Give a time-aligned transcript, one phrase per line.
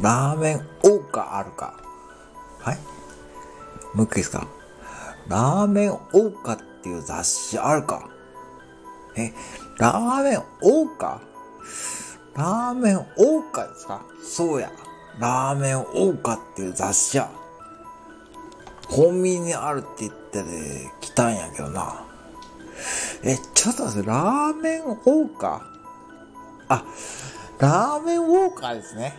[0.00, 1.74] ラーメン王家あるか？
[2.60, 2.78] はい？
[3.94, 4.46] もう一回ですか？
[5.28, 8.08] ラーメン王家っていう雑誌あるか？
[9.16, 9.32] え、
[9.78, 11.20] ラーメン王家？
[12.34, 14.02] ラーメン王家ですか？
[14.22, 14.70] そうや。
[15.18, 17.28] ラーメン王家っていう雑誌や。
[18.88, 22.04] コンビニにあるって言ってで来たんやけどな。
[23.24, 25.60] え、ちょっと待って、ラーメン王家？
[26.68, 26.84] あ、
[27.58, 29.18] ラーメンウォーカーですね。